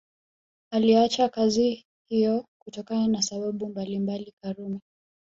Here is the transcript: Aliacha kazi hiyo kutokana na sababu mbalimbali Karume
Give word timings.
Aliacha 0.71 1.29
kazi 1.29 1.85
hiyo 2.09 2.45
kutokana 2.59 3.07
na 3.07 3.21
sababu 3.21 3.67
mbalimbali 3.69 4.33
Karume 4.43 4.79